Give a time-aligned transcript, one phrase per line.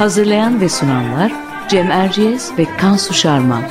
[0.00, 1.32] Hazırlayan ve sunanlar
[1.68, 3.62] Cem Erciyes ve Kansu Şarman.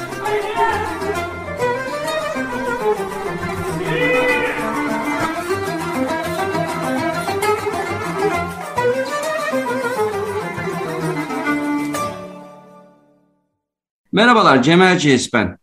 [14.12, 15.58] Merhabalar Cem Erciyes ben.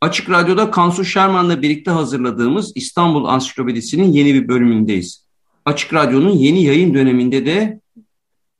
[0.00, 5.26] Açık Radyo'da Kansu Şarman'la birlikte hazırladığımız İstanbul Ansiklopedisi'nin yeni bir bölümündeyiz.
[5.64, 7.80] Açık Radyo'nun yeni yayın döneminde de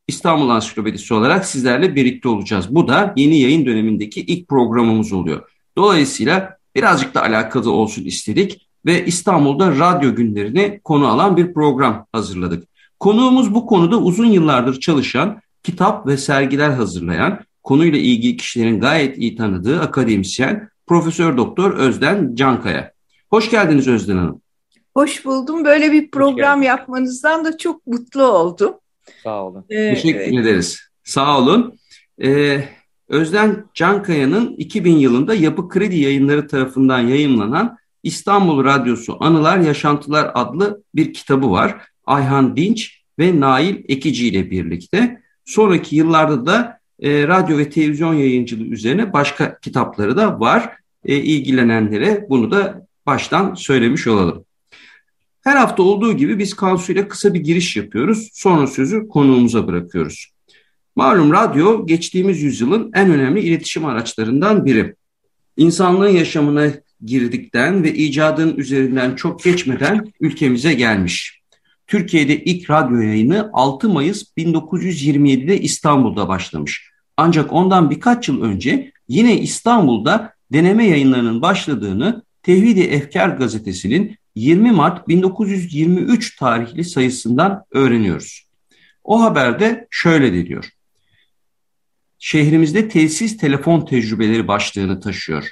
[0.09, 2.67] İstanbul Ansiklopedisi olarak sizlerle birlikte olacağız.
[2.75, 5.51] Bu da yeni yayın dönemindeki ilk programımız oluyor.
[5.77, 12.69] Dolayısıyla birazcık da alakalı olsun istedik ve İstanbul'da radyo günlerini konu alan bir program hazırladık.
[13.01, 19.37] Konuğumuz bu konuda uzun yıllardır çalışan, kitap ve sergiler hazırlayan, konuyla ilgili kişilerin gayet iyi
[19.37, 22.93] tanıdığı akademisyen Profesör Doktor Özden Cankaya.
[23.31, 24.41] Hoş geldiniz Özden Hanım.
[24.95, 25.65] Hoş buldum.
[25.65, 28.75] Böyle bir program yapmanızdan da çok mutlu oldum.
[29.23, 29.65] Sağ olun.
[29.71, 30.35] Ee, Teşekkür evet.
[30.35, 30.81] ederiz.
[31.05, 31.79] Sağ olun.
[32.23, 32.65] Ee,
[33.09, 41.13] Özden Cankaya'nın 2000 yılında Yapı Kredi Yayınları tarafından yayımlanan İstanbul Radyosu Anılar Yaşantılar adlı bir
[41.13, 41.77] kitabı var.
[42.07, 45.21] Ayhan Dinç ve Nail Ekici ile birlikte.
[45.45, 50.71] Sonraki yıllarda da e, radyo ve televizyon yayıncılığı üzerine başka kitapları da var.
[51.05, 54.45] E, ilgilenenlere bunu da baştan söylemiş olalım.
[55.49, 58.31] Her hafta olduğu gibi biz Kansu ile kısa bir giriş yapıyoruz.
[58.33, 60.29] Sonra sözü konuğumuza bırakıyoruz.
[60.97, 64.95] Malum radyo geçtiğimiz yüzyılın en önemli iletişim araçlarından biri.
[65.57, 66.71] İnsanlığın yaşamına
[67.05, 71.41] girdikten ve icadın üzerinden çok geçmeden ülkemize gelmiş.
[71.87, 76.91] Türkiye'de ilk radyo yayını 6 Mayıs 1927'de İstanbul'da başlamış.
[77.17, 85.09] Ancak ondan birkaç yıl önce yine İstanbul'da deneme yayınlarının başladığını Tevhidi Efkar gazetesinin 20 Mart
[85.09, 88.47] 1923 tarihli sayısından öğreniyoruz.
[89.05, 90.69] O haberde şöyle deniyor.
[92.19, 95.45] Şehrimizde tesis telefon tecrübeleri başlığını taşıyor.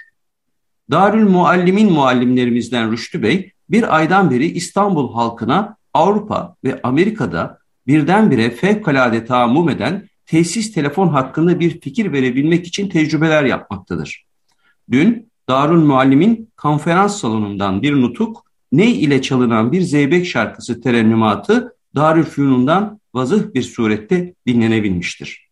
[0.90, 9.24] Darül Muallimin muallimlerimizden Rüştü Bey bir aydan beri İstanbul halkına Avrupa ve Amerika'da birdenbire fevkalade
[9.24, 14.24] tahammüm eden tesis telefon hakkında bir fikir verebilmek için tecrübeler yapmaktadır.
[14.90, 23.00] Dün Darül Muallim'in konferans salonundan bir nutuk ney ile çalınan bir zeybek şarkısı terennümatı Darülfünun'dan
[23.14, 25.46] vazıh bir surette dinlenebilmiştir.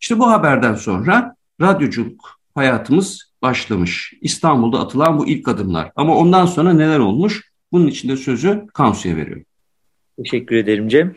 [0.00, 4.12] İşte bu haberden sonra radyoculuk hayatımız başlamış.
[4.20, 5.90] İstanbul'da atılan bu ilk adımlar.
[5.96, 7.52] Ama ondan sonra neler olmuş?
[7.72, 9.44] Bunun için de sözü Kansu'ya veriyorum.
[10.16, 11.14] Teşekkür ederim Cem.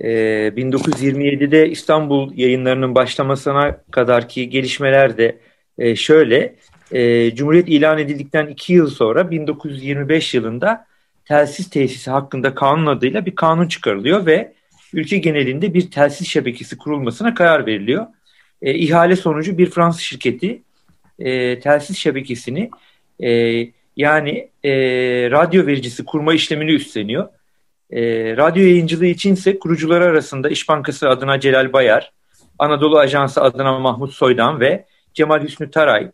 [0.00, 0.08] Ee,
[0.56, 5.40] 1927'de İstanbul yayınlarının başlamasına kadarki gelişmeler de
[5.78, 6.56] e, şöyle
[6.92, 10.86] e, Cumhuriyet ilan edildikten iki yıl sonra 1925 yılında
[11.24, 14.52] telsiz tesisi hakkında kanun adıyla bir kanun çıkarılıyor ve
[14.92, 18.06] ülke genelinde bir telsiz şebekesi kurulmasına karar veriliyor.
[18.62, 20.62] E, ihale sonucu bir Fransız şirketi
[21.18, 22.70] e, telsiz şebekesini
[23.22, 23.30] e,
[23.96, 24.72] yani e,
[25.30, 27.28] radyo vericisi kurma işlemini üstleniyor.
[27.90, 28.00] E,
[28.36, 32.12] radyo yayıncılığı içinse kurucular arasında İş Bankası adına Celal Bayar,
[32.58, 34.84] Anadolu Ajansı adına Mahmut Soydan ve
[35.14, 36.10] Cemal Hüsnü Taray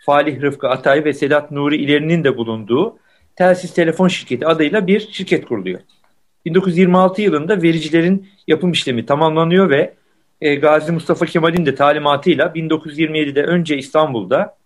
[0.00, 2.98] Falih Rıfkı Atay ve Sedat Nuri İleri'nin de bulunduğu
[3.36, 5.80] Telsiz Telefon Şirketi adıyla bir şirket kuruluyor.
[6.44, 9.94] 1926 yılında vericilerin yapım işlemi tamamlanıyor ve
[10.40, 14.56] e, Gazi Mustafa Kemal'in de talimatıyla 1927'de önce İstanbul'da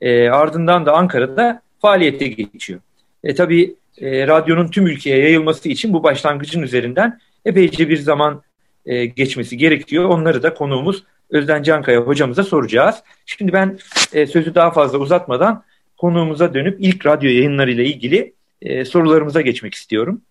[0.00, 2.80] e, ardından da Ankara'da faaliyete geçiyor.
[3.24, 8.42] E, tabii e, radyonun tüm ülkeye yayılması için bu başlangıcın üzerinden epeyce bir zaman
[8.86, 10.04] e, geçmesi gerekiyor.
[10.04, 13.02] Onları da konuğumuz Özden Cankaya hocamıza soracağız.
[13.26, 13.78] Şimdi ben
[14.12, 15.64] e, sözü daha fazla uzatmadan
[15.96, 20.22] konuğumuza dönüp ilk radyo yayınlarıyla ilgili e, sorularımıza geçmek istiyorum.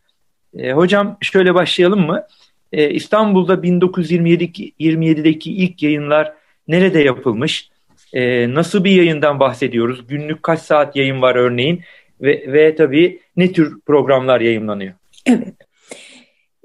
[0.57, 2.23] E, hocam şöyle başlayalım mı?
[2.71, 6.33] E, İstanbul'da 1927'deki ilk yayınlar
[6.67, 7.69] nerede yapılmış?
[8.13, 10.07] E, nasıl bir yayından bahsediyoruz?
[10.07, 11.81] Günlük kaç saat yayın var örneğin?
[12.21, 14.93] Ve, ve tabii ne tür programlar yayınlanıyor?
[15.25, 15.53] Evet.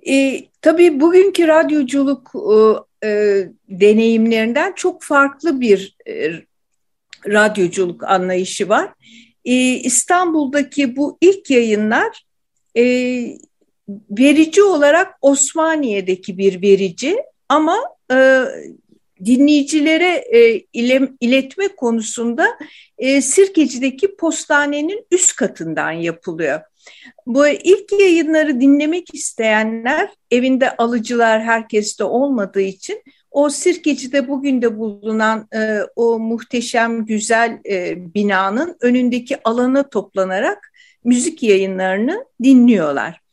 [0.08, 2.56] E, tabii bugünkü radyoculuk e,
[3.68, 6.32] deneyimlerinden çok farklı bir e,
[7.26, 8.92] radyoculuk anlayışı var.
[9.44, 12.26] E, İstanbul'daki bu ilk yayınlar
[12.76, 12.82] e,
[14.10, 17.16] verici olarak Osmaniye'deki bir verici
[17.48, 17.78] ama
[18.12, 18.44] e,
[19.26, 22.46] dinleyicilere e, ile, iletme konusunda
[22.99, 26.61] e, Sirkeci'deki postanenin üst katından yapılıyor.
[27.26, 35.49] Bu ilk yayınları dinlemek isteyenler evinde alıcılar herkeste olmadığı için o Sirkeci'de bugün de bulunan
[35.55, 40.73] e, o muhteşem güzel e, binanın önündeki alana toplanarak
[41.05, 43.25] müzik yayınlarını dinliyorlar.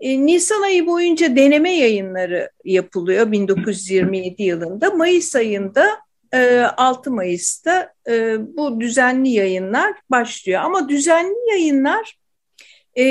[0.00, 4.90] E, Nisan ayı boyunca deneme yayınları yapılıyor 1927 yılında.
[4.90, 5.86] Mayıs ayında
[6.34, 10.60] e, 6 Mayıs'ta e, bu düzenli yayınlar başlıyor.
[10.64, 12.18] Ama düzenli yayınlar
[12.98, 13.04] e,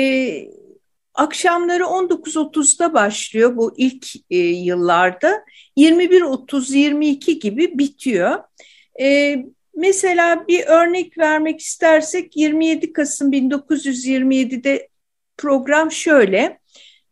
[1.14, 5.44] akşamları 19.30'da başlıyor bu ilk e, yıllarda.
[5.76, 8.38] 21.30-22 gibi bitiyor.
[9.00, 9.36] E,
[9.74, 14.89] mesela bir örnek vermek istersek 27 Kasım 1927'de
[15.40, 16.58] program şöyle.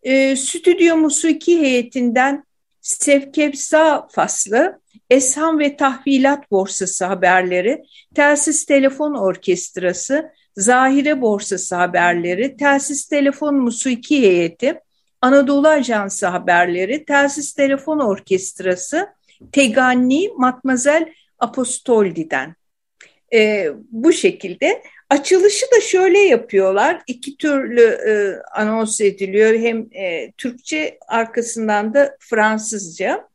[0.03, 2.45] E, Stüdyo Musiki heyetinden
[2.81, 4.81] Sevkepsa faslı,
[5.11, 7.83] Esham ve Tahvilat Borsası haberleri,
[8.15, 14.81] Telsiz Telefon Orkestrası, Zahire Borsası haberleri, Telsiz Telefon Musiki heyeti,
[15.21, 19.09] Anadolu Ajansı haberleri, Telsiz Telefon Orkestrası,
[19.53, 22.55] Teganni, Matmazel Apostoldi'den.
[23.35, 27.03] E, bu şekilde Açılışı da şöyle yapıyorlar.
[27.07, 29.55] İki türlü e, anons ediliyor.
[29.55, 33.29] Hem e, Türkçe arkasından da Fransızca.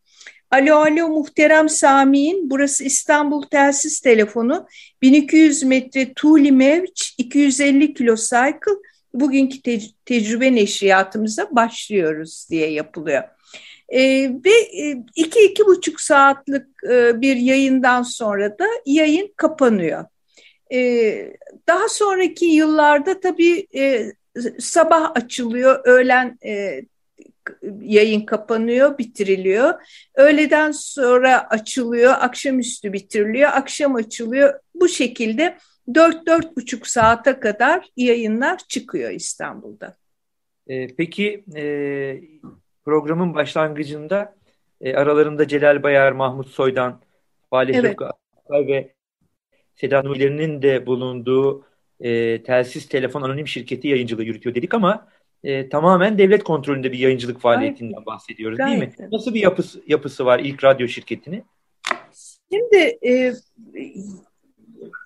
[0.51, 4.67] Alo alo muhterem Sami'in burası İstanbul telsiz telefonu
[5.01, 8.77] 1200 metre Tuli Mevç 250 kilo cycle
[9.13, 13.23] bugünkü te tecrübe neşriyatımıza başlıyoruz diye yapılıyor.
[13.89, 14.01] E,
[14.45, 20.05] ve e, iki iki buçuk saatlik e, bir yayından sonra da yayın kapanıyor.
[20.73, 21.37] E,
[21.67, 24.11] daha sonraki yıllarda tabii e,
[24.59, 26.81] sabah açılıyor, öğlen e,
[27.81, 29.73] yayın kapanıyor, bitiriliyor.
[30.15, 34.59] Öğleden sonra açılıyor, akşamüstü bitiriliyor, akşam açılıyor.
[34.75, 39.95] Bu şekilde 4-4,5 saate kadar yayınlar çıkıyor İstanbul'da.
[40.67, 41.63] E, peki e,
[42.85, 44.35] programın başlangıcında
[44.81, 47.01] e, aralarında Celal Bayar, Mahmut Soydan,
[47.51, 47.91] Valih evet.
[47.91, 48.09] Rıfkı
[48.49, 48.93] ve
[49.75, 51.65] Seda Nuri'lerinin de bulunduğu
[51.99, 55.07] e, telsiz telefon anonim şirketi yayıncılığı yürütüyor dedik ama
[55.43, 58.05] e, tamamen devlet kontrolünde bir yayıncılık faaliyetinden Gayet.
[58.07, 58.81] bahsediyoruz Gayet.
[58.81, 59.07] değil mi?
[59.11, 61.43] Nasıl bir yapısı, yapısı var ilk radyo şirketini?
[62.51, 63.33] Şimdi e,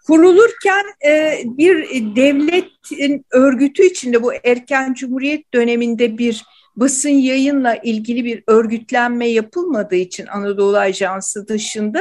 [0.08, 6.44] kurulurken e, bir devletin örgütü içinde bu erken cumhuriyet döneminde bir
[6.76, 12.00] basın yayınla ilgili bir örgütlenme yapılmadığı için Anadolu Ajansı dışında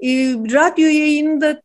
[0.00, 1.62] e, radyo yayında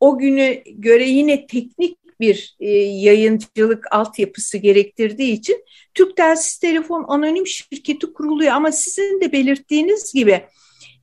[0.00, 5.64] o güne göre yine teknik bir e, yayıncılık altyapısı gerektirdiği için
[5.94, 8.52] Türk Telsiz Telefon Anonim Şirketi kuruluyor.
[8.52, 10.44] Ama sizin de belirttiğiniz gibi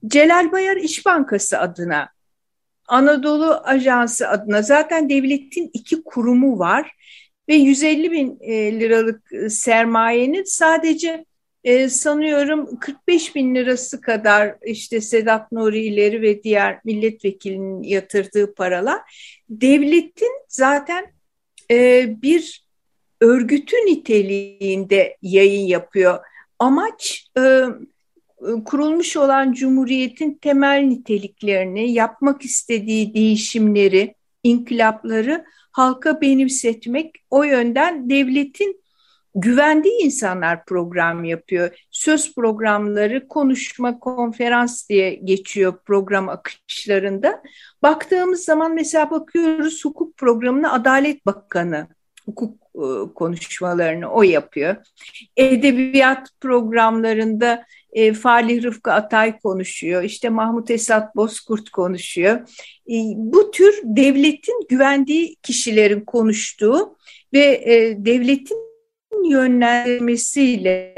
[0.08, 2.10] Celal Bayar İş Bankası adına,
[2.88, 6.92] Anadolu Ajansı adına zaten devletin iki kurumu var
[7.50, 11.26] ve 150 bin e, liralık sermayenin sadece
[11.66, 19.02] e, sanıyorum 45 bin lirası kadar işte Sedat Nuri'leri ve diğer milletvekilinin yatırdığı paralar
[19.50, 21.14] devletin zaten
[21.72, 22.66] e, bir
[23.22, 26.20] örgütü niteliğinde yayın yapıyor.
[26.60, 27.64] Amaç e,
[28.66, 38.85] kurulmuş olan cumhuriyetin temel niteliklerini, yapmak istediği değişimleri, inkılapları halka benimsetmek, o yönden devletin
[39.36, 41.86] güvendiği insanlar program yapıyor.
[41.92, 47.44] Söz programları, konuşma, konferans diye geçiyor program akışlarında.
[47.84, 51.88] Baktığımız zaman mesela bakıyoruz hukuk programına Adalet Bakanı
[52.26, 54.76] hukuk e, konuşmalarını o yapıyor.
[55.38, 60.04] Edebiyat programlarında e, Falih Rıfkı Atay konuşuyor.
[60.04, 62.36] İşte Mahmut Esat Bozkurt konuşuyor.
[62.90, 66.98] E, bu tür devletin güvendiği kişilerin konuştuğu
[67.34, 68.75] ve e, devletin
[69.32, 70.96] yönlendirmesiyle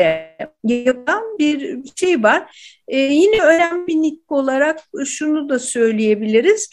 [0.64, 2.72] yapılan bir şey var.
[2.88, 6.70] Ee, yine önemli bir nick olarak şunu da söyleyebiliriz.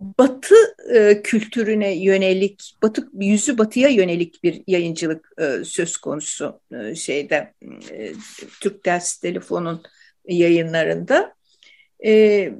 [0.00, 0.54] Batı
[0.94, 7.54] e, kültürüne yönelik, batı yüzü batıya yönelik bir yayıncılık e, söz konusu e, şeyde
[7.90, 8.12] e,
[8.60, 9.82] Türk Ders Telefon'un
[10.28, 11.34] yayınlarında.
[12.06, 12.52] E,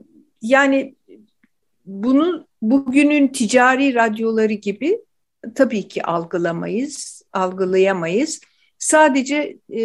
[0.43, 0.95] yani
[1.87, 4.99] bunu bugünün ticari radyoları gibi
[5.55, 8.41] tabii ki algılamayız, algılayamayız.
[8.79, 9.83] Sadece e,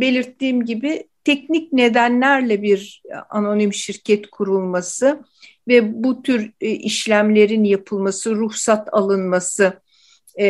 [0.00, 5.24] belirttiğim gibi teknik nedenlerle bir anonim şirket kurulması
[5.68, 9.72] ve bu tür e, işlemlerin yapılması, ruhsat alınması,
[10.38, 10.46] e,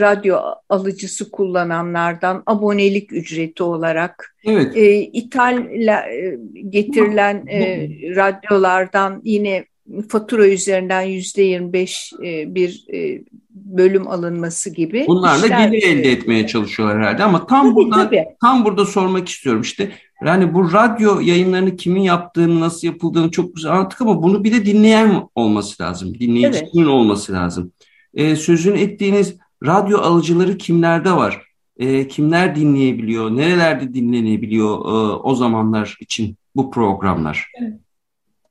[0.00, 4.76] radyo alıcısı kullananlardan abonelik ücreti olarak evet.
[4.76, 5.58] e, ithal
[5.88, 9.64] e, getirilen e, radyolardan yine
[10.08, 15.04] fatura üzerinden yüzde 25 e, bir e, bölüm alınması gibi.
[15.08, 18.24] Bunlar da gelir elde etmeye çalışıyorlar herhalde ama tam tabii, burada tabii.
[18.40, 19.92] tam burada sormak istiyorum işte
[20.24, 24.66] yani bu radyo yayınlarını kimin yaptığını nasıl yapıldığını çok güzel anlattık ama bunu bir de
[24.66, 26.14] dinleyen olması lazım.
[26.18, 26.88] Dinleyicisinin evet.
[26.88, 27.72] olması lazım.
[28.14, 29.36] Ee, sözünü ettiğiniz
[29.66, 31.42] radyo alıcıları kimlerde var?
[31.78, 33.30] Ee, kimler dinleyebiliyor?
[33.36, 37.50] Nerelerde dinlenebiliyor e, o zamanlar için bu programlar?
[37.60, 37.72] Evet.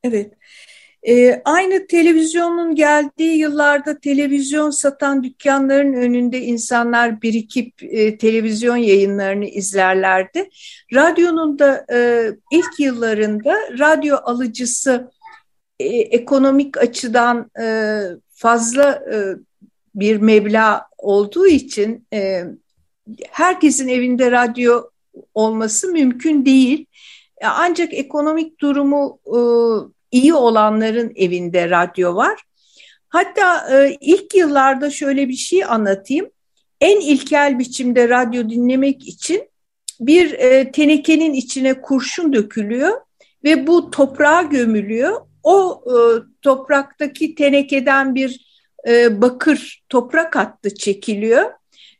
[0.03, 0.33] evet.
[1.07, 10.49] E, aynı televizyonun geldiği yıllarda televizyon satan dükkanların önünde insanlar birikip e, televizyon yayınlarını izlerlerdi.
[10.93, 15.11] Radyonun da e, ilk yıllarında radyo alıcısı
[15.79, 18.01] e, ekonomik açıdan e,
[18.33, 19.17] fazla e,
[19.95, 22.43] bir meblağ olduğu için e,
[23.29, 24.83] herkesin evinde radyo
[25.33, 26.85] olması mümkün değil.
[27.43, 29.39] Ancak ekonomik durumu e,
[30.13, 32.41] iyi olanların evinde radyo var.
[33.09, 36.29] Hatta e, ilk yıllarda şöyle bir şey anlatayım.
[36.81, 39.49] En ilkel biçimde radyo dinlemek için
[39.99, 43.01] bir e, tenekenin içine kurşun dökülüyor
[43.43, 45.21] ve bu toprağa gömülüyor.
[45.43, 45.95] O e,
[46.41, 48.45] topraktaki tenekeden bir
[48.87, 51.51] e, bakır toprak hattı çekiliyor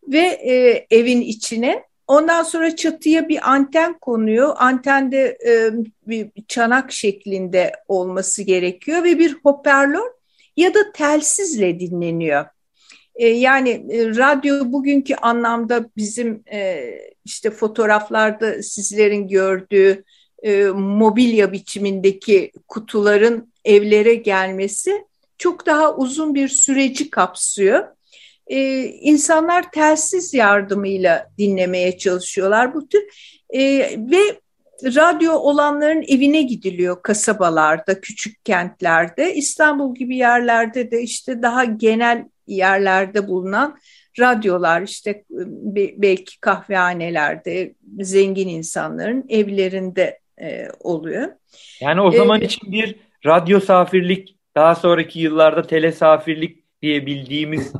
[0.08, 4.56] ve e, evin içine Ondan sonra çatıya bir anten konuyor.
[4.58, 5.72] Antende e,
[6.08, 10.12] bir çanak şeklinde olması gerekiyor ve bir hoparlör
[10.58, 12.46] ya da telsizle dinleniyor.
[13.16, 16.90] E, yani e, radyo bugünkü anlamda bizim e,
[17.26, 20.04] işte fotoğraflarda sizlerin gördüğü
[20.44, 25.06] e, mobilya biçimindeki kutuların evlere gelmesi
[25.38, 27.88] çok daha uzun bir süreci kapsıyor
[28.48, 33.04] e, insanlar telsiz yardımıyla dinlemeye çalışıyorlar bu tür
[33.50, 33.62] e,
[34.12, 34.44] ve
[34.84, 43.28] radyo olanların evine gidiliyor kasabalarda, küçük kentlerde, İstanbul gibi yerlerde de işte daha genel yerlerde
[43.28, 43.78] bulunan
[44.20, 45.24] radyolar işte
[45.98, 51.32] belki kahvehanelerde zengin insanların evlerinde e, oluyor.
[51.82, 52.96] Yani o zaman ee, için bir
[53.26, 57.74] radyo safirlik daha sonraki yıllarda telesafirlik diye bildiğimiz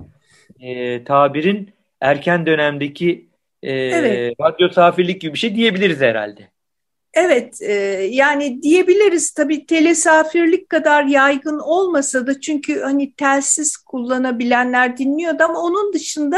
[0.64, 1.70] e, tabirin
[2.02, 3.30] erken dönemdeki
[3.64, 4.36] e, evet.
[4.42, 6.50] radyo safirlik gibi bir şey diyebiliriz herhalde.
[7.14, 7.74] Evet e,
[8.12, 15.94] yani diyebiliriz tabii telesafirlik kadar yaygın olmasa da çünkü hani telsiz kullanabilenler dinliyordu ama onun
[15.94, 16.38] dışında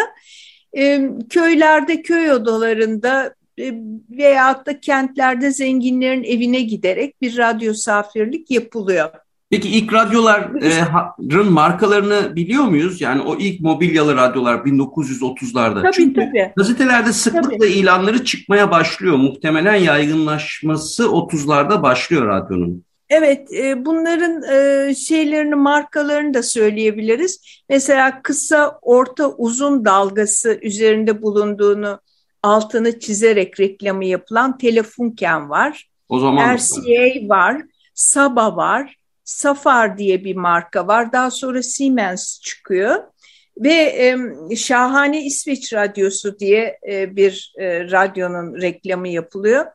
[0.77, 3.74] e, köylerde köy odalarında e,
[4.10, 9.10] veyahut da kentlerde zenginlerin evine giderek bir radyo safirlik yapılıyor.
[9.55, 13.01] Peki ilk radyoların markalarını biliyor muyuz?
[13.01, 15.81] Yani o ilk mobilyalı radyolar 1930'larda.
[15.81, 16.53] Tabii Çünkü tabii.
[16.57, 17.67] Gazetelerde sıklıkla tabii.
[17.67, 19.17] ilanları çıkmaya başlıyor.
[19.17, 22.83] Muhtemelen yaygınlaşması 30'larda başlıyor radyonun.
[23.09, 27.63] Evet, e, bunların e, şeylerini, markalarını da söyleyebiliriz.
[27.69, 32.00] Mesela kısa, orta, uzun dalgası üzerinde bulunduğunu
[32.43, 35.89] altını çizerek reklamı yapılan Telefunken var.
[36.09, 37.62] O zaman RCA var,
[37.93, 38.95] Saba var.
[39.25, 41.12] Safar diye bir marka var.
[41.12, 43.03] Daha sonra Siemens çıkıyor.
[43.58, 49.65] Ve e, Şahane İsveç Radyosu diye e, bir e, radyonun reklamı yapılıyor.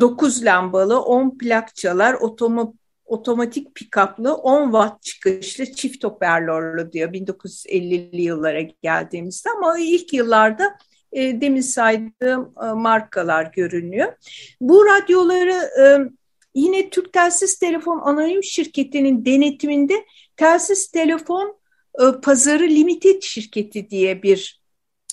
[0.00, 2.72] 9 lambalı, 10 plak çalar, otoma,
[3.04, 9.50] otomatik pikaplı, 10 watt çıkışlı, çift hoparlörlü diyor 1950'li yıllara geldiğimizde.
[9.50, 10.78] Ama ilk yıllarda
[11.12, 14.12] e, demin saydığım e, markalar görünüyor.
[14.60, 15.70] Bu radyoları...
[15.80, 16.14] E,
[16.54, 20.04] Yine Türk Telsiz Telefon Anonim Şirketi'nin denetiminde
[20.36, 21.56] Telsiz Telefon
[22.00, 24.64] e, Pazarı Limited Şirketi diye bir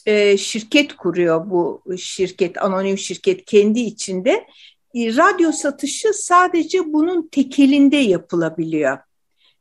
[0.05, 4.31] e, şirket kuruyor bu şirket, anonim şirket kendi içinde.
[4.95, 8.98] E, radyo satışı sadece bunun tekelinde yapılabiliyor.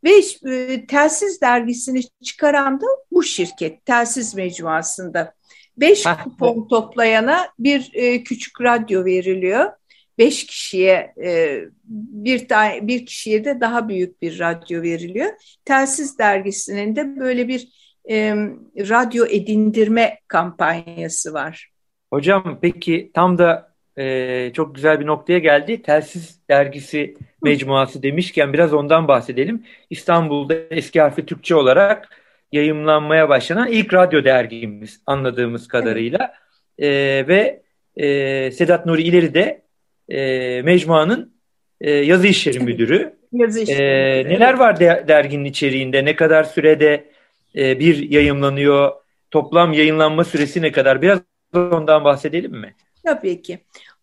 [0.04, 0.22] Ve
[0.52, 5.34] e, Telsiz dergisini çıkaran da bu şirket, Telsiz mecmuasında.
[5.76, 9.72] Beş kupon toplayana bir e, küçük radyo veriliyor
[10.18, 15.30] beş kişiye e, bir tane bir kişiye de daha büyük bir radyo veriliyor.
[15.64, 17.68] Telsiz dergisinin de böyle bir
[18.10, 18.34] e,
[18.76, 21.70] radyo edindirme kampanyası var.
[22.12, 25.82] Hocam peki tam da e, çok güzel bir noktaya geldi.
[25.82, 29.64] Telsiz dergisi mecmuası demişken biraz ondan bahsedelim.
[29.90, 32.08] İstanbul'da eski harfi Türkçe olarak
[32.52, 36.18] yayımlanmaya başlanan ilk radyo dergimiz anladığımız kadarıyla.
[36.18, 36.40] Evet.
[36.78, 37.62] E, ve
[37.96, 39.62] e, Sedat Nuri İleri de
[40.10, 41.34] e, mecmuanın
[41.80, 43.16] e, yazı işleri müdürü.
[43.32, 46.04] yazı işleri e, Neler var de, derginin içeriğinde?
[46.04, 47.10] Ne kadar sürede
[47.56, 49.00] e, bir yayımlanıyor?
[49.30, 51.02] toplam yayınlanma süresi ne kadar?
[51.02, 51.18] Biraz
[51.54, 52.74] ondan bahsedelim mi?
[53.04, 53.58] Tabii ki.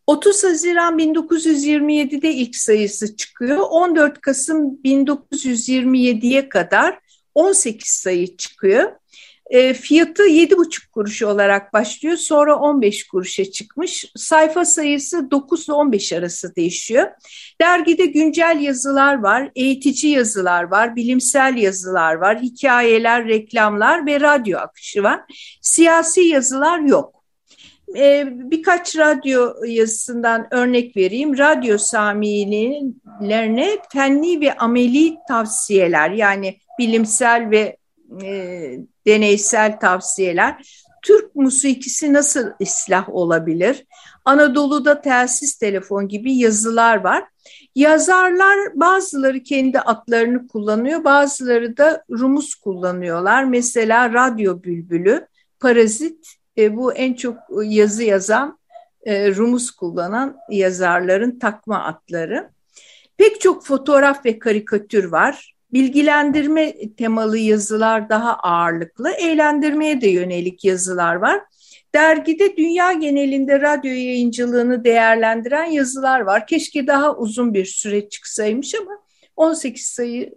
[0.08, 3.58] 30 Haziran 1927'de ilk sayısı çıkıyor.
[3.70, 7.00] 14 Kasım 1927'ye kadar
[7.36, 8.92] 18 sayı çıkıyor.
[9.50, 12.18] E, fiyatı 7,5 kuruş olarak başlıyor.
[12.18, 14.06] Sonra 15 kuruşa çıkmış.
[14.16, 17.08] Sayfa sayısı 9 ile 15 arası değişiyor.
[17.62, 25.04] Dergide güncel yazılar var, eğitici yazılar var, bilimsel yazılar var, hikayeler, reklamlar ve radyo akışı
[25.04, 25.22] var.
[25.62, 27.18] Siyasi yazılar yok.
[27.98, 31.38] Ee, birkaç radyo yazısından örnek vereyim.
[31.38, 37.78] Radyo samilerine fenli ve ameli tavsiyeler yani bilimsel ve
[38.24, 40.84] e, deneysel tavsiyeler.
[41.06, 43.86] Türk musikisi nasıl ıslah olabilir?
[44.26, 47.24] Anadolu'da telsiz telefon gibi yazılar var.
[47.76, 53.44] Yazarlar bazıları kendi adlarını kullanıyor, bazıları da rumuz kullanıyorlar.
[53.44, 55.28] Mesela Radyo Bülbülü,
[55.60, 58.60] Parazit e, bu en çok yazı yazan,
[59.04, 62.50] e, rumuz kullanan yazarların takma adları.
[63.18, 65.57] Pek çok fotoğraf ve karikatür var.
[65.74, 71.42] Bilgilendirme temalı yazılar daha ağırlıklı, eğlendirmeye de yönelik yazılar var.
[71.96, 76.48] Dergide dünya genelinde radyo yayıncılığını değerlendiren yazılar var.
[76.48, 78.92] Keşke daha uzun bir süre çıksaymış ama
[79.36, 80.34] 18 sayı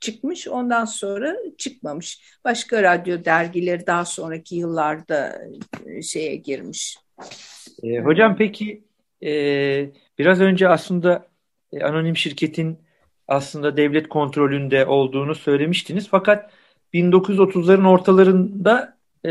[0.00, 2.20] çıkmış ondan sonra çıkmamış.
[2.44, 5.38] Başka radyo dergileri daha sonraki yıllarda
[5.86, 6.98] e, şeye girmiş.
[7.82, 8.84] E, hocam peki
[9.22, 9.30] e,
[10.18, 11.26] biraz önce aslında
[11.72, 12.78] e, anonim şirketin
[13.28, 16.08] aslında devlet kontrolünde olduğunu söylemiştiniz.
[16.10, 16.50] Fakat
[16.94, 19.30] 1930'ların ortalarında e,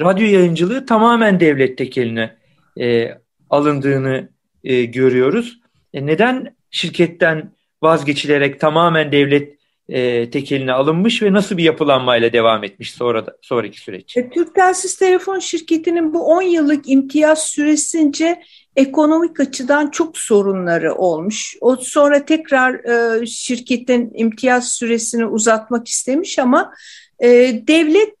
[0.00, 2.36] radyo yayıncılığı tamamen devlet tekeline
[2.80, 3.18] e,
[3.50, 4.28] alındığını
[4.64, 5.60] e, görüyoruz.
[5.94, 9.56] E, neden şirketten vazgeçilerek tamamen devlet
[9.88, 14.16] e, tekeline alınmış ve nasıl bir yapılanmayla devam etmiş sonra da, sonraki süreç?
[14.16, 18.42] E, Türk Telsiz Telefon Şirketi'nin bu 10 yıllık imtiyaz süresince
[18.76, 21.56] ekonomik açıdan çok sorunları olmuş.
[21.60, 26.72] O sonra tekrar e, şirketin imtiyaz süresini uzatmak istemiş ama
[27.18, 27.28] e,
[27.66, 28.14] devlet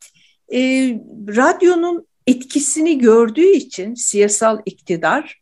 [0.52, 0.60] e,
[1.36, 5.40] radyonun etkisini gördüğü için siyasal iktidar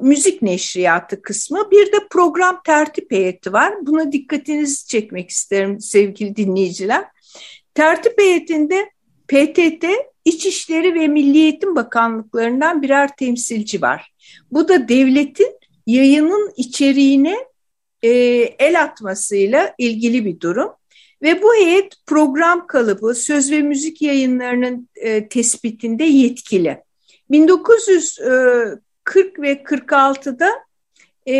[0.00, 1.70] müzik neşriyatı kısmı.
[1.70, 3.74] Bir de program tertip heyeti var.
[3.82, 7.04] Buna dikkatinizi çekmek isterim sevgili dinleyiciler.
[7.74, 8.90] Tertip heyetinde
[9.28, 9.84] PTT,
[10.24, 14.12] İçişleri ve Milli Eğitim Bakanlıklarından birer temsilci var.
[14.50, 17.36] Bu da devletin yayının içeriğine
[18.02, 18.08] e,
[18.58, 20.70] el atmasıyla ilgili bir durum.
[21.22, 26.82] Ve bu heyet program kalıbı, söz ve müzik yayınlarının e, tespitinde yetkili.
[27.30, 30.50] 1940 e, ve 46'da
[31.28, 31.34] e,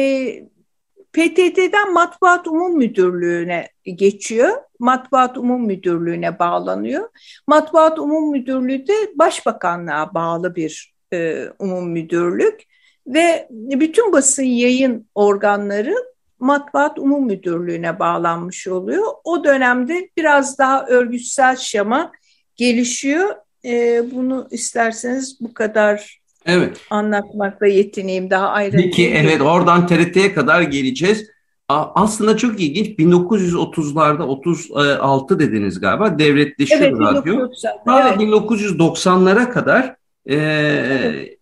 [1.12, 4.50] PTT'den Matbuat Umum Müdürlüğü'ne geçiyor.
[4.78, 7.08] Matbuat Umum Müdürlüğü'ne bağlanıyor.
[7.46, 12.60] Matbuat Umum Müdürlüğü de Başbakanlığa bağlı bir e, umum müdürlük
[13.06, 15.94] ve bütün basın yayın organları
[16.38, 19.06] Matbuat Umum Müdürlüğü'ne bağlanmış oluyor.
[19.24, 22.12] O dönemde biraz daha örgütsel şema
[22.56, 23.36] gelişiyor.
[23.64, 26.80] E, bunu isterseniz bu kadar Evet.
[26.90, 28.76] Anlatmakla yetineyim daha ayrı.
[28.76, 31.26] Peki evet oradan TRT'ye kadar geleceğiz.
[31.68, 37.34] Aslında çok ilginç 1930'larda 36 dediniz galiba devletleşiyor evet, radyo.
[37.34, 38.20] 1930'larda, evet.
[38.20, 39.96] 1990'lara kadar
[40.30, 40.36] e,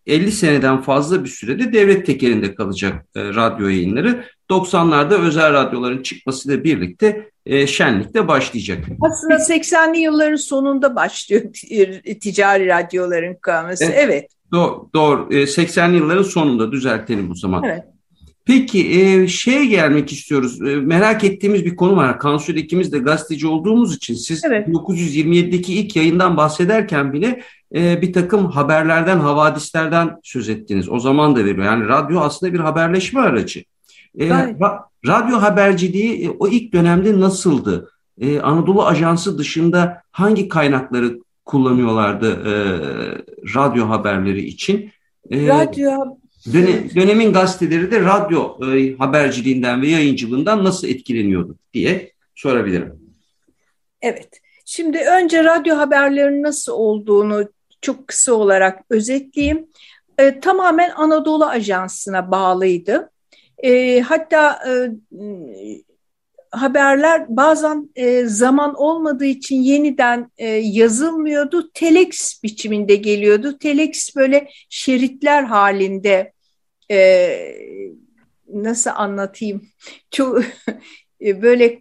[0.06, 4.24] 50 seneden fazla bir sürede devlet tekelinde kalacak e, radyo yayınları.
[4.50, 8.84] 90'larda özel radyoların çıkmasıyla birlikte e, şenlikte başlayacak.
[9.00, 11.42] Aslında 80'li yılların sonunda başlıyor
[12.20, 13.84] ticari radyoların kalması.
[13.84, 13.96] Evet.
[13.98, 14.37] evet.
[14.52, 15.28] Doğru, doğru.
[15.30, 17.64] 80'li yılların sonunda düzeltelim o zaman.
[17.64, 17.84] Evet.
[18.48, 20.62] Peki e, şeye gelmek istiyoruz.
[20.62, 22.18] E, merak ettiğimiz bir konu var.
[22.18, 24.68] Kansu'da ikimiz de gazeteci olduğumuz için siz evet.
[24.68, 27.42] 1927'deki ilk yayından bahsederken bile
[27.74, 30.88] e, bir takım haberlerden, havadislerden söz ettiniz.
[30.88, 31.64] O zaman da veriyor.
[31.64, 33.64] Yani radyo aslında bir haberleşme aracı.
[34.18, 37.90] E, ra radyo haberciliği e, o ilk dönemde nasıldı?
[38.20, 42.54] E, Anadolu Ajansı dışında hangi kaynakları kullanıyorlardı e,
[43.54, 44.90] radyo haberleri için?
[45.30, 45.90] E, radyo
[46.52, 52.92] Döne, dönemin gazeteleri de radyo e, haberciliğinden ve yayıncılığından nasıl etkileniyordu diye sorabilirim.
[54.02, 54.40] Evet.
[54.64, 57.48] Şimdi önce radyo haberlerinin nasıl olduğunu
[57.80, 59.66] çok kısa olarak özetleyeyim.
[60.18, 63.10] E, tamamen Anadolu Ajansı'na bağlıydı.
[63.58, 64.90] E, hatta e,
[66.50, 71.70] haberler bazen e, zaman olmadığı için yeniden e, yazılmıyordu.
[71.74, 73.58] Telex biçiminde geliyordu.
[73.58, 76.32] Telex böyle şeritler halinde
[76.90, 77.30] e,
[78.48, 79.68] nasıl anlatayım?
[80.10, 80.42] Çok
[81.20, 81.80] böyle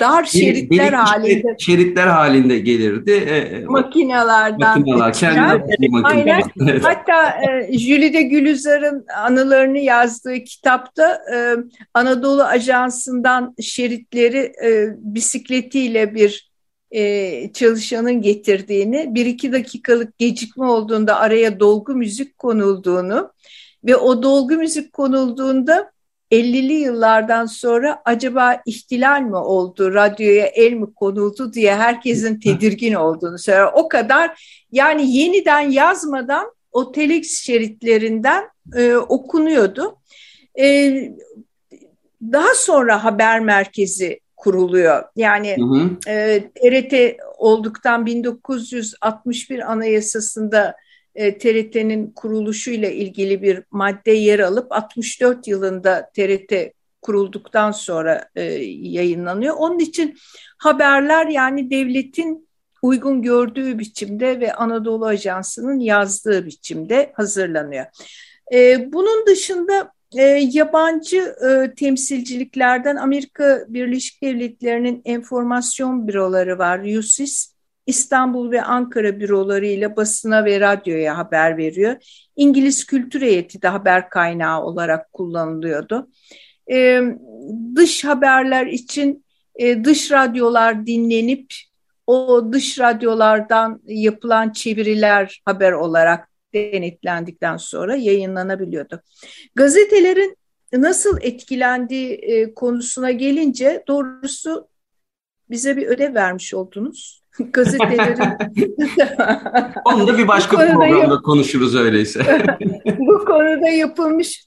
[0.00, 3.10] dar şeritler halinde şeritler halinde gelirdi.
[3.10, 4.78] E, e makinelerden.
[4.78, 5.62] Makineler, kendi
[6.04, 6.42] Aynen.
[6.82, 11.56] Hatta e, Jülide Gülüzar'ın anılarını yazdığı kitapta e,
[11.94, 16.52] Anadolu Ajansı'ndan şeritleri e, bisikletiyle bir
[16.90, 23.32] e, çalışanın getirdiğini, bir iki dakikalık gecikme olduğunda araya dolgu müzik konulduğunu
[23.84, 25.92] ve o dolgu müzik konulduğunda
[26.32, 33.38] 50'li yıllardan sonra acaba ihtilal mi oldu, radyoya el mi konuldu diye herkesin tedirgin olduğunu
[33.38, 33.70] söyler.
[33.74, 38.44] O kadar yani yeniden yazmadan o telex şeritlerinden
[38.76, 39.96] e, okunuyordu.
[40.58, 40.94] E,
[42.22, 45.04] daha sonra haber merkezi kuruluyor.
[45.16, 46.10] Yani hı hı.
[46.10, 50.76] E, TRT olduktan 1961 Anayasası'nda
[51.14, 56.52] e, TRT'nin kuruluşuyla ilgili bir madde yer alıp 64 yılında TRT
[57.02, 59.54] kurulduktan sonra e, yayınlanıyor.
[59.58, 60.18] Onun için
[60.58, 62.48] haberler yani devletin
[62.82, 67.86] uygun gördüğü biçimde ve Anadolu Ajansı'nın yazdığı biçimde hazırlanıyor.
[68.52, 70.22] E, bunun dışında e,
[70.52, 71.34] yabancı
[71.76, 77.51] temsilciliklerden Amerika Birleşik Devletleri'nin enformasyon büroları var, USIS.
[77.86, 81.96] İstanbul ve Ankara bürolarıyla basına ve radyoya haber veriyor.
[82.36, 86.08] İngiliz kültür heyeti de haber kaynağı olarak kullanılıyordu.
[86.70, 87.02] Ee,
[87.76, 89.24] dış haberler için
[89.56, 91.54] e, dış radyolar dinlenip
[92.06, 99.02] o dış radyolardan yapılan çeviriler haber olarak denetlendikten sonra yayınlanabiliyordu.
[99.54, 100.36] Gazetelerin
[100.72, 104.68] nasıl etkilendiği e, konusuna gelince doğrusu
[105.50, 107.21] bize bir ödev vermiş oldunuz
[107.52, 108.18] gazetelerin...
[109.84, 112.20] Onu da bir başka programda konuşuruz öyleyse.
[112.98, 114.46] bu konuda yapılmış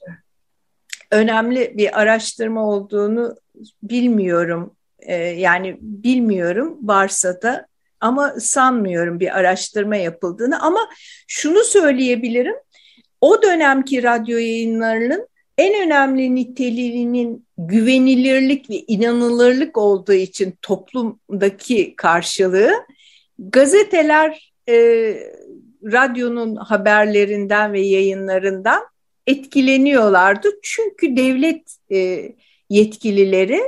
[1.12, 3.36] önemli bir araştırma olduğunu
[3.84, 4.76] bilmiyorum.
[5.00, 7.68] Ee, yani bilmiyorum varsa da
[8.00, 10.62] ama sanmıyorum bir araştırma yapıldığını.
[10.62, 10.80] Ama
[11.28, 12.56] şunu söyleyebilirim.
[13.22, 22.74] O dönemki radyo yayınlarının en önemli niteliğinin güvenilirlik ve inanılırlık olduğu için toplumdaki karşılığı
[23.40, 24.76] gazeteler e,
[25.84, 28.84] radyonun haberlerinden ve yayınlarından
[29.28, 30.48] etkileniyorlardı.
[30.64, 32.32] Çünkü devlet e,
[32.70, 33.62] yetkilileri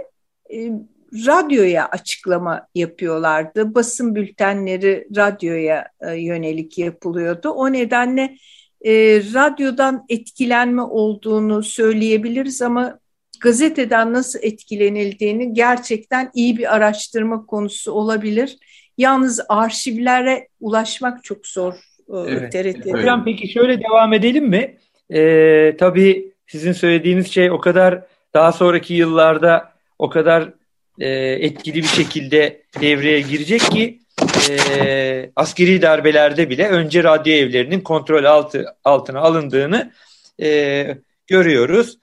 [0.53, 0.71] e,
[1.13, 3.75] radyoya açıklama yapıyorlardı.
[3.75, 7.49] Basın bültenleri radyoya e, yönelik yapılıyordu.
[7.49, 8.37] O nedenle
[8.85, 8.91] e,
[9.33, 12.99] radyodan etkilenme olduğunu söyleyebiliriz ama
[13.41, 18.57] gazeteden nasıl etkilenildiğini gerçekten iyi bir araştırma konusu olabilir.
[18.97, 21.73] Yalnız arşivlere ulaşmak çok zor.
[21.73, 22.51] E, evet.
[22.51, 22.91] TRT'de.
[22.91, 24.77] Hocam peki şöyle devam edelim mi?
[25.13, 30.53] Ee, tabii sizin söylediğiniz şey o kadar daha sonraki yıllarda o kadar
[30.99, 33.99] e, etkili bir şekilde devreye girecek ki
[34.49, 39.91] e, askeri darbelerde bile önce radyo evlerinin kontrol altı, altına alındığını
[40.41, 41.97] e, görüyoruz.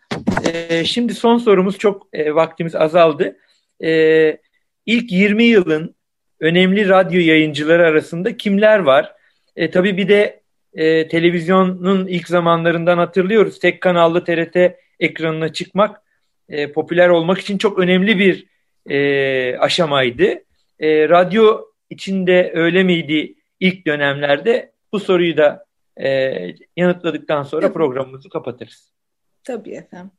[0.52, 3.36] E, şimdi son sorumuz çok e, vaktimiz azaldı.
[3.84, 4.38] E,
[4.86, 5.94] ilk 20 yılın
[6.40, 9.12] önemli radyo yayıncıları arasında kimler var?
[9.56, 10.40] E, tabii bir de
[10.74, 13.58] e, televizyonun ilk zamanlarından hatırlıyoruz.
[13.58, 14.56] Tek kanallı TRT
[15.00, 16.02] ekranına çıkmak
[16.48, 18.46] e, popüler olmak için çok önemli bir
[18.90, 20.24] e, aşamaydı.
[20.80, 24.72] E, radyo içinde öyle miydi ilk dönemlerde?
[24.92, 25.66] Bu soruyu da
[25.96, 26.08] e,
[26.76, 27.74] yanıtladıktan sonra Tabii.
[27.74, 28.92] programımızı kapatırız.
[29.44, 30.10] Tabii efendim.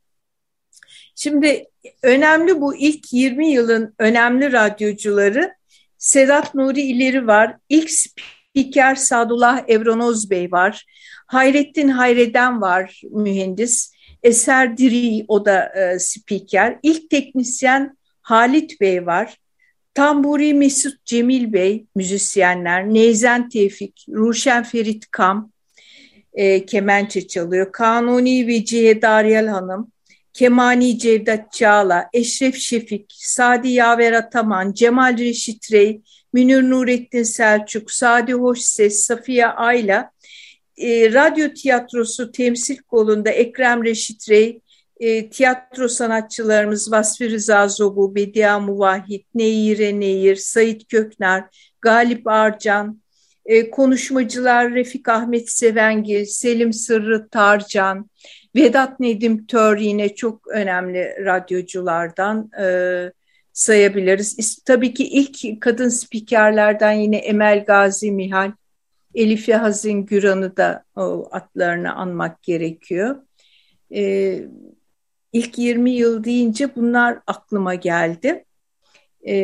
[1.14, 1.64] Şimdi
[2.02, 5.54] önemli bu ilk 20 yılın önemli radyocuları
[5.98, 7.56] Sedat Nuri İleri var.
[7.68, 10.84] İlk spiker Sadullah Evronoz Bey var.
[11.26, 13.92] Hayrettin Hayreden var mühendis.
[14.22, 16.78] Eser Diri o da e, spiker.
[16.82, 19.36] İlk teknisyen Halit Bey var.
[19.96, 22.94] Tamburi Mesut Cemil Bey müzisyenler.
[22.94, 25.52] Neyzen Tevfik, Ruşen Ferit Kam
[26.34, 27.72] e, kemençe çalıyor.
[27.72, 29.92] Kanuni ve Cihe Daryal Hanım.
[30.32, 36.00] Kemani Cevdet Çağla, Eşref Şefik, Sadi Yaver Ataman, Cemal Reşit Rey,
[36.32, 40.10] Münir Nurettin Selçuk, Sadi Hoşses, Safiye Ayla,
[40.76, 44.60] e, radyo tiyatrosu temsil kolunda Ekrem Reşit Rey,
[45.00, 51.44] e, tiyatro sanatçılarımız Vasfi Rıza Zobu, Bedia Muvahit, Neyire Neyir, Sait Kökner,
[51.80, 53.00] Galip Arcan,
[53.46, 58.10] e, konuşmacılar Refik Ahmet Sevengil, Selim Sırrı Tarcan,
[58.56, 62.66] Vedat Nedim Tör yine çok önemli radyoculardan e,
[63.52, 64.62] sayabiliriz.
[64.64, 68.52] Tabii ki ilk kadın spikerlerden yine Emel Gazi Mihal,
[69.14, 73.16] Elif'e Hazin Güran'ı da o atlarını anmak gerekiyor.
[73.94, 74.42] E,
[75.36, 78.44] ilk 20 yıl deyince bunlar aklıma geldi.
[79.28, 79.36] E,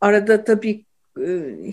[0.00, 0.84] arada tabii
[1.18, 1.26] e,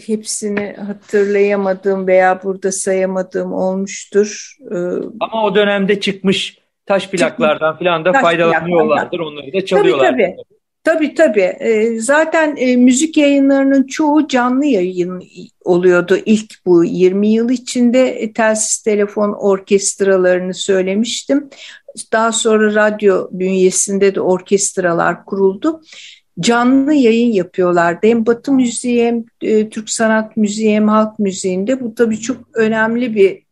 [0.08, 4.58] hepsini hatırlayamadığım veya burada sayamadığım olmuştur.
[4.72, 4.76] E,
[5.20, 9.20] Ama o dönemde çıkmış taş plaklardan falan da faydalanıyorlardır.
[9.20, 10.06] Onları da çalıyorlar.
[10.12, 10.36] Tabii tabii.
[10.84, 11.42] Tabii tabii.
[11.60, 15.24] E, zaten müzik yayınlarının çoğu canlı yayın
[15.66, 18.34] oluyordu ilk bu 20 yıl içinde.
[18.34, 21.50] telsiz telefon orkestralarını söylemiştim.
[22.14, 25.82] Daha sonra radyo bünyesinde de orkestralar kuruldu
[26.40, 28.08] canlı yayın yapıyorlardı.
[28.08, 31.82] Hem Batı Müziği hem e, Türk Sanat Müziği hem Halk Müziği'nde.
[31.82, 33.44] Bu tabii çok önemli bir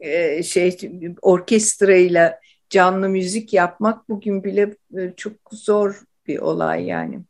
[0.00, 0.76] e, şey
[1.22, 7.20] orkestrayla canlı müzik yapmak bugün bile e, çok zor bir olay yani.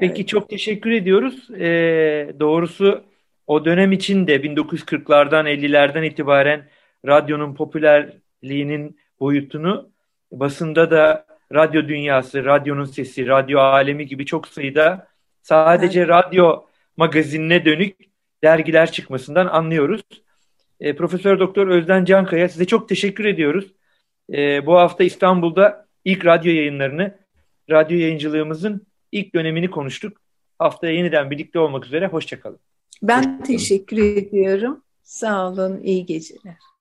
[0.00, 0.28] Peki evet.
[0.28, 1.50] çok teşekkür ediyoruz.
[1.50, 3.04] Ee, doğrusu
[3.46, 6.68] o dönem için de 1940'lardan 50'lerden itibaren
[7.06, 9.91] radyonun popülerliğinin boyutunu
[10.32, 15.08] basında da radyo dünyası, radyonun sesi, radyo alemi gibi çok sayıda
[15.42, 16.08] sadece evet.
[16.08, 16.62] radyo
[16.96, 17.96] magazinine dönük
[18.44, 20.02] dergiler çıkmasından anlıyoruz.
[20.80, 23.72] E, Profesör Doktor Özden Cankaya size çok teşekkür ediyoruz.
[24.32, 27.18] E, bu hafta İstanbul'da ilk radyo yayınlarını,
[27.70, 30.18] radyo yayıncılığımızın ilk dönemini konuştuk.
[30.58, 32.06] Haftaya yeniden birlikte olmak üzere.
[32.06, 32.58] Hoşçakalın.
[33.02, 34.82] Ben teşekkür ediyorum.
[35.02, 36.71] Sağ olun, iyi geceler.